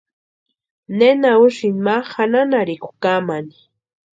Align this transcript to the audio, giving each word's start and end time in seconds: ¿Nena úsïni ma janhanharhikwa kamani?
¿Nena 0.97 1.31
úsïni 1.45 1.79
ma 1.85 1.95
janhanharhikwa 2.09 2.91
kamani? 3.03 3.55